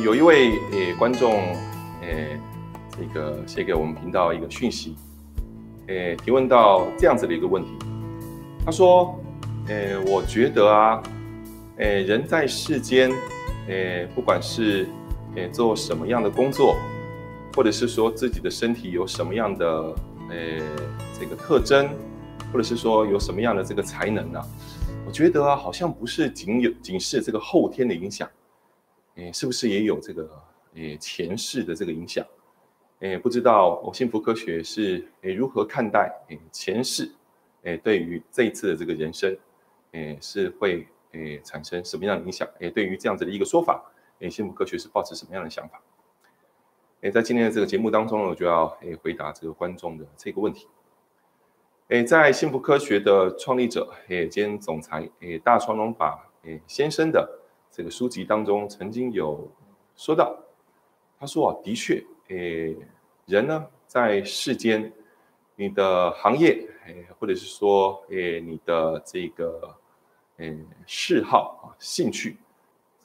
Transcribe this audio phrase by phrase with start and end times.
[0.00, 1.32] 有一位诶观众
[2.00, 2.40] 诶，
[2.90, 4.96] 这个写给我们频道一个讯息，
[5.88, 7.68] 诶提问到这样子的一个问题，
[8.64, 9.14] 他说，
[9.68, 11.02] 诶我觉得啊，
[11.76, 13.12] 诶人在世间，
[13.68, 14.88] 诶不管是
[15.36, 16.74] 诶做什么样的工作，
[17.54, 19.94] 或者是说自己的身体有什么样的
[20.30, 20.62] 诶
[21.20, 21.86] 这个特征，
[22.50, 24.40] 或者是说有什么样的这个才能呢？
[25.06, 28.26] 我觉得啊，好像不是仅有仅是这个后天的影响。
[29.16, 30.28] 诶，是不是也有这个
[30.74, 32.24] 诶前世的这个影响？
[33.00, 37.10] 诶，不知道我幸福科学是诶如何看待诶前世
[37.62, 39.36] 诶对于这一次的这个人生
[39.90, 42.48] 诶是会诶产生什么样的影响？
[42.60, 43.84] 诶，对于这样子的一个说法，
[44.20, 45.82] 诶幸福科学是抱持什么样的想法？
[47.02, 50.68] 诶，在今天的这个节目当中呢，我就要诶回答这个观众的这个问题。
[51.88, 57.40] 诶，在幸福科学的创立者诶兼总裁诶大川龙法诶先生的。
[57.72, 59.50] 这个书籍当中曾经有
[59.96, 60.38] 说到，
[61.18, 62.76] 他说啊，的确，诶，
[63.24, 64.92] 人呢在世间，
[65.56, 69.74] 你的行业，诶，或者是说，诶，你的这个，
[70.36, 72.36] 诶，嗜好啊，兴趣，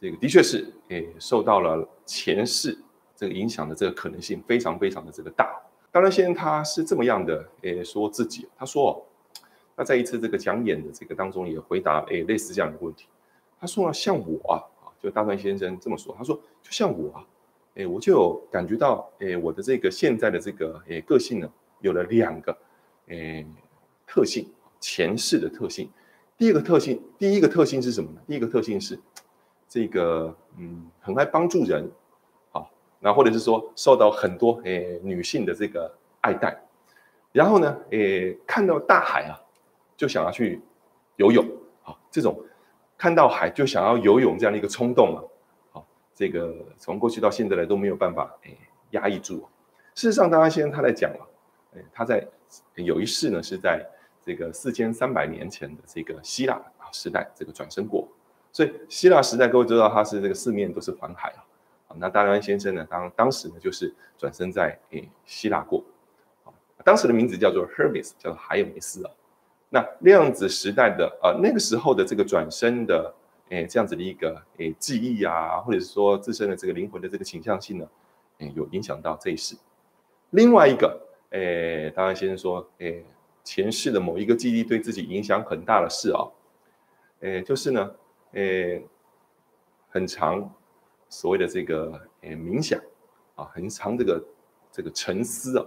[0.01, 2.77] 这个的确是，诶，受到了前世
[3.15, 5.57] 这个影响的这个可能性非常非常的这个大。
[5.93, 9.01] 当然，先生他是这么样的，诶，说自己，他说，
[9.77, 13.07] 他在一次这个讲演的这个当中也回答，诶，类似这样的问题。
[13.59, 14.61] 他说：“像我啊，
[15.01, 16.13] 就大川先生这么说。
[16.15, 17.25] 他说，就像我啊，
[17.75, 22.55] 哎，我就感觉到，哎，我的这个现在的这个，哎，个性呢，有了两个，
[23.07, 23.43] 哎，
[24.05, 24.47] 特性，
[24.79, 25.89] 前世的特性。
[26.37, 28.21] 第一个特性，第一个特性是什么呢？
[28.27, 28.99] 第一个特性是，
[29.67, 31.89] 这个，嗯，很爱帮助人，
[32.51, 32.69] 好，
[32.99, 35.91] 那或者是说受到很多，哎，女性的这个
[36.21, 36.63] 爱戴。
[37.31, 39.41] 然后呢，哎，看到大海啊，
[39.95, 40.61] 就想要去
[41.15, 41.43] 游泳，
[41.81, 42.39] 好，这种。”
[42.97, 45.23] 看到海就想要游泳这样的一个冲动啊，
[45.71, 48.57] 好，这个从过去到现在来都没有办法诶
[48.91, 49.47] 压抑住。
[49.93, 51.27] 事实上，当然先生他在讲了，
[51.75, 52.27] 诶，他在
[52.75, 53.85] 有一世呢是在
[54.21, 58.07] 这个四千三百年前的这个希腊啊时代这个转生过，
[58.51, 61.29] 所以希腊时代各位知道他是这个四面都是环海
[61.87, 65.83] 啊，那大安先生呢当当时呢就是转生在诶希腊过，
[66.45, 66.49] 啊，
[66.83, 69.11] 当时的名字叫做 Hermes，叫做海尔梅斯啊。
[69.69, 73.13] 那量子时代的呃那个时候的这个转生的
[73.49, 77.87] 诶这样子的一个诶记忆啊，或者是说自身的这个灵魂的这个倾向性呢，
[78.37, 79.57] 诶有影响到这一世。
[80.29, 80.99] 另外一个
[81.31, 83.05] 诶，当然先生说诶
[83.43, 86.23] 前世的某一个记忆对自己影响很大的事啊，
[87.19, 87.91] 诶就是呢
[88.33, 88.85] 诶
[89.89, 90.53] 很长
[91.09, 92.79] 所谓的这个诶冥想
[93.35, 94.23] 啊，很长这个
[94.71, 95.65] 这个沉思啊。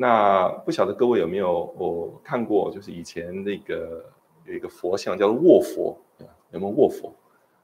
[0.00, 4.04] 那不晓得各位有没有我看过，就是以前那个
[4.44, 5.98] 有一个佛像叫做卧佛，
[6.52, 7.12] 有没有卧佛？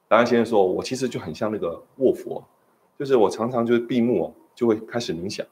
[0.09, 2.45] 达安先生说，我其实就很像那个卧佛，
[2.99, 5.47] 就是我常常就是闭目哦，就会开始冥想，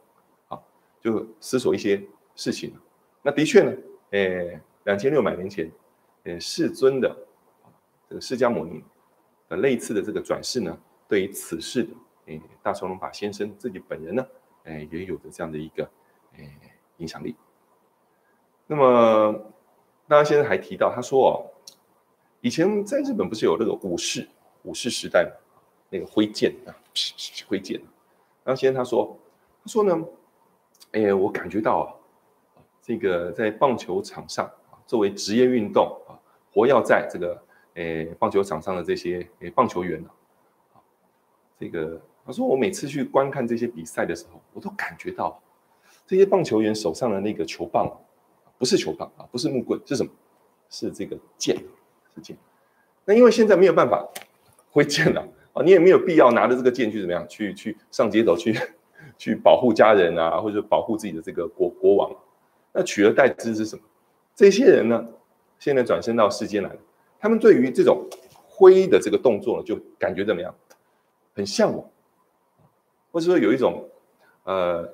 [0.49, 0.59] 啊，
[1.01, 2.03] 就思索一些
[2.35, 2.75] 事情。
[3.23, 3.73] 那的确呢，
[4.11, 5.71] 诶，两千六百年前，
[6.25, 7.17] 诶，世尊的
[8.09, 8.83] 这个释迦牟尼
[9.49, 10.77] 的类似的这个转世呢，
[11.07, 11.91] 对于此事的，
[12.27, 14.27] 诶，大乘龙法先生自己本人呢，
[14.65, 15.89] 诶，也有着这样的一个，
[16.37, 16.51] 诶。
[16.99, 17.35] 影响力。
[18.69, 19.33] 那么，
[20.07, 21.35] 大家现在还提到，他说哦，
[22.41, 24.29] 以前在日本不是有那个武士
[24.63, 25.33] 武士时代嘛，
[25.91, 26.71] 那个挥剑啊，
[27.49, 27.81] 挥剑。
[28.45, 29.19] 然后先他说，
[29.65, 30.05] 他说呢，
[30.93, 31.81] 哎，我感觉到
[32.55, 36.15] 啊，这个在棒球场上啊，作为职业运动啊，
[36.53, 37.43] 活跃在这个
[37.75, 40.79] 诶棒球场上的这些诶棒球员啊，
[41.59, 45.42] 这个他说我每次去观看这些比赛的时候，我都感觉到。
[46.13, 47.91] 这些棒球员手上的那个球棒，
[48.59, 50.13] 不是球棒啊，不是木棍，是什么？
[50.69, 51.57] 是这个剑，
[52.15, 52.37] 是剑。
[53.07, 54.07] 那因为现在没有办法
[54.71, 58.55] 挥剑了啊，你也没有必要拿着这个剑去怎么样，去去上街头去
[59.17, 62.15] 去保护家人啊，或者保护自己的这个国国王。
[62.75, 63.83] 那取而代之是什么？
[64.35, 65.09] 这些人呢，
[65.59, 66.79] 现在转身到世间来了，
[67.19, 68.07] 他们对于这种
[68.51, 70.55] 挥的这个动作呢，就感觉怎么样？
[71.35, 71.83] 很向往，
[73.11, 73.89] 或者说有一种
[74.45, 74.93] 呃。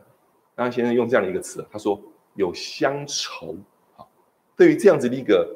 [0.58, 2.02] 刚先生用这样的一个词，他说
[2.34, 3.54] 有乡愁
[3.96, 4.04] 啊。
[4.56, 5.54] 对于这样子的一个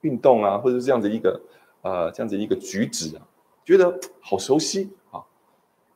[0.00, 1.38] 运动啊，或者是这样子一个
[1.82, 3.28] 呃这样子一个举止啊，
[3.66, 5.20] 觉得好熟悉啊。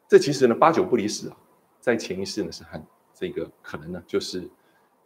[0.06, 1.36] 这其实呢八九不离十啊，
[1.80, 2.84] 在前一世呢是很
[3.14, 4.46] 这个可能呢就是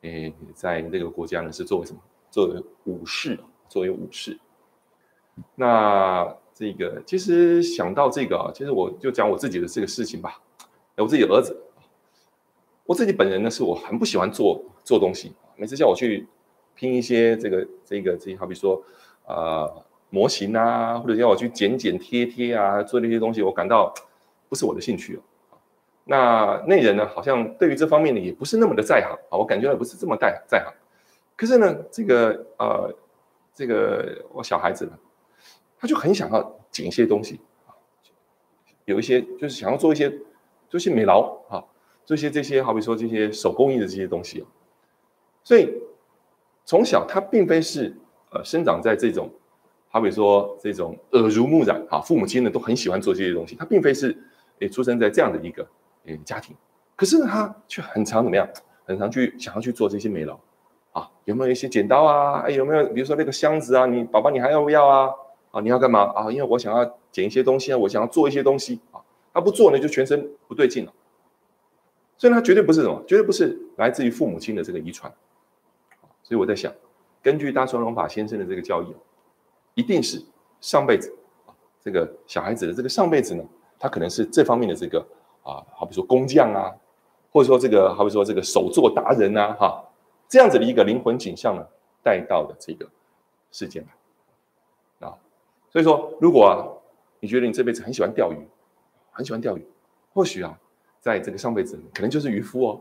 [0.00, 2.00] 诶在那个国家呢是作为什么？
[2.28, 3.38] 作为武士，
[3.68, 4.36] 作为武士。
[5.54, 10.42] 那这个其实想到这个啊，其实我就讲我自己的这个事情吧。
[10.96, 11.56] 我自己儿子。
[12.86, 16.26] 我自己本人呢，是我很不喜欢做做东西，每次叫我去
[16.74, 18.82] 拼一些这个这个这，好比说，
[19.26, 23.92] 呃，模型啊，或者叫我去剪剪贴贴啊，做那些东西，我感到
[24.48, 25.20] 不是我的兴趣哦。
[26.04, 30.70] 那那人呢，好像对于这方面呢，也不是那么的在行啊，我感觉也不是这么在在行。
[31.36, 32.94] 可是呢，这个呃，
[33.54, 34.92] 这个我小孩子呢，
[35.78, 37.72] 他就很想要剪一些东西啊，
[38.84, 40.10] 有一些就是想要做一些
[40.68, 41.64] 做一些美劳啊，
[42.04, 44.46] 做一些这些好比说这些手工艺的这些东西哦。
[45.42, 45.68] 所以
[46.64, 47.94] 从小他并非是
[48.30, 49.30] 呃生长在这种
[49.88, 54.16] 好比说这种耳濡目染啊，父母亲呢都很喜欢做这些东西，他并非是
[54.60, 55.66] 诶出生在这样的一个
[56.06, 56.56] 诶家庭，
[56.96, 58.48] 可是呢他却很常怎么样，
[58.84, 60.38] 很常去想要去做这些美劳。
[60.92, 62.40] 啊，有没有一些剪刀啊？
[62.46, 63.84] 哎，有没有比如说那个箱子啊？
[63.84, 65.10] 你宝宝你还要不要啊？
[65.50, 66.30] 啊，你要干嘛啊？
[66.30, 69.02] 因为我想要剪一些东西啊，我想要做一些东西啊。
[69.32, 70.92] 他不做呢，就全身不对劲了。
[72.16, 75.12] 所以它绝对不是什么，绝对不是来自于父母亲的这个遗传。
[76.22, 76.72] 所以我在想，
[77.22, 78.94] 根据大川龙法先生的这个教义，
[79.74, 80.22] 一定是
[80.60, 81.14] 上辈子，
[81.82, 83.44] 这个小孩子的这个上辈子呢，
[83.78, 85.04] 他可能是这方面的这个
[85.42, 86.72] 啊，好比说工匠啊，
[87.30, 89.84] 或者说这个好比说这个手作达人啊，哈。
[90.26, 91.64] 这样子的一个灵魂景象呢，
[92.02, 92.88] 带到的这个
[93.52, 93.84] 世间
[94.98, 95.14] 来啊，
[95.70, 96.64] 所以说，如果啊，
[97.20, 98.48] 你觉得你这辈子很喜欢钓鱼，
[99.12, 99.64] 很喜欢钓鱼，
[100.14, 100.58] 或许啊，
[101.04, 102.80] 在这个上辈子可能就是渔夫哦，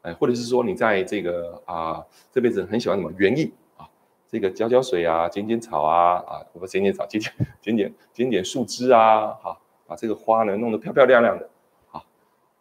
[0.00, 3.88] 哎，或者是说你在这个啊这辈子很喜欢什么园艺啊，
[4.28, 7.32] 这个浇浇水啊，剪剪草啊啊，不剪剪草，剪剪
[7.62, 9.56] 剪剪剪剪树枝啊，哈，
[9.86, 11.48] 把这个花呢弄得漂漂亮亮的
[11.92, 12.02] 啊，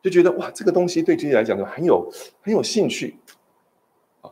[0.03, 2.07] 就觉得哇，这个东西对自己来讲呢很有
[2.44, 3.18] 很有兴趣。
[4.21, 4.30] 啊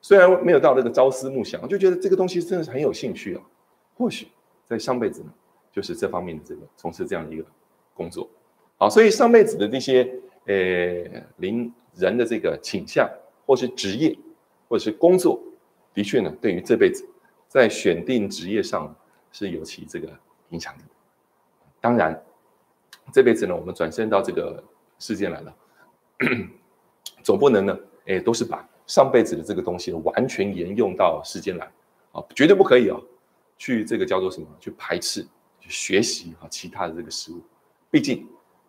[0.00, 3.42] 虽然没有到那个朝思暮想，就觉得这个东西真的是很有兴趣啊。
[3.96, 4.26] 或许
[4.64, 5.32] 在上辈子呢，
[5.70, 7.44] 就是这方面的这个从事这样的一个
[7.94, 8.28] 工作。
[8.76, 10.08] 好，所以上辈子的这些
[10.46, 10.54] 呃
[11.36, 13.08] 灵人的这个倾向，
[13.46, 14.16] 或是职业，
[14.68, 15.40] 或者是工作，
[15.94, 17.08] 的确呢，对于这辈子
[17.48, 18.94] 在选定职业上
[19.32, 20.08] 是有其这个
[20.50, 20.84] 影响的。
[21.80, 22.22] 当然，
[23.12, 24.62] 这辈子呢，我们转身到这个
[24.98, 25.56] 世间来了，
[27.22, 28.66] 总不能呢，哎，都是把。
[28.86, 31.68] 上辈子的这个东西完全沿用到世间来
[32.12, 32.96] 啊，绝对不可以啊！
[33.58, 34.46] 去这个叫做什么？
[34.60, 35.26] 去排斥、
[35.58, 37.40] 去学习啊，其他的这个事物。
[37.90, 38.24] 毕竟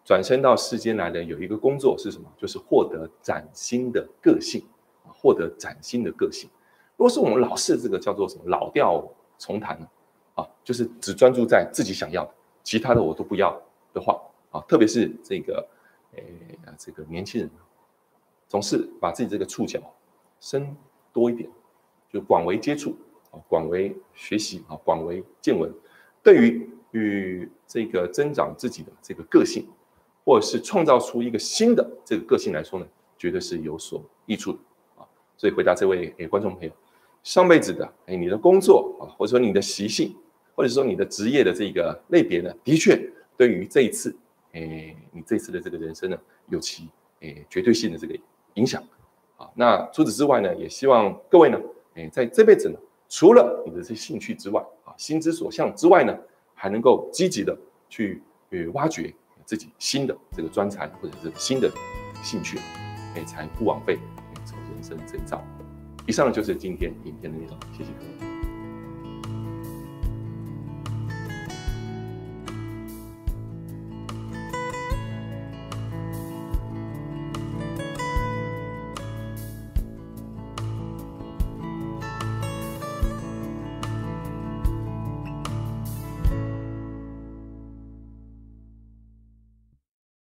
[0.08, 2.32] 转身到世间来的有一个工作是什么？
[2.38, 4.66] 就是获得崭新的个性，
[5.04, 6.50] 获得崭新的个性。
[6.96, 9.06] 如果是我们老是这个叫做什么老调
[9.38, 9.78] 重弹
[10.34, 12.34] 啊，就是只专注在自己想要的，
[12.64, 13.62] 其他的我都不要
[13.94, 14.18] 的话
[14.50, 15.68] 啊，特别是这个
[16.16, 16.24] 诶
[16.78, 17.52] 这个年轻人，
[18.48, 19.82] 总是把自己这个触角。
[20.40, 20.74] 伸
[21.12, 21.50] 多一点，
[22.10, 22.96] 就广为接触
[23.32, 25.70] 啊，广为学习啊，广为见闻，
[26.24, 29.68] 对于与这个增长自己的这个个性，
[30.28, 32.86] 或者是创造出一个新的这个个性来说呢，
[33.18, 34.58] 绝对是有所益处的
[34.98, 35.08] 啊。
[35.38, 36.72] 所以回答这位诶观众朋友，
[37.24, 40.14] 上辈子的诶你的工作啊，或者说你的习性，
[40.54, 43.02] 或者说你的职业的这个类别呢，的确
[43.38, 44.14] 对于这一次
[44.52, 46.18] 诶你这次的这个人生呢，
[46.50, 46.90] 有其
[47.22, 48.14] 诶绝对性的这个
[48.56, 48.84] 影响。
[49.38, 51.58] 啊，那除此之外呢，也希望各位呢，
[51.94, 52.78] 诶，在这辈子呢，
[53.08, 56.14] 除了你的这些兴趣之外，啊，心之所向之外呢，
[56.54, 57.58] 还能够积极的
[57.88, 59.14] 去去挖掘
[59.48, 61.72] 自己新的这个专才或者是新的
[62.22, 62.60] 兴趣，
[63.16, 63.98] 哎，才不枉费
[64.44, 65.42] 走人生征兆。
[66.06, 68.37] 以上就是今天影片的内容，谢谢各位。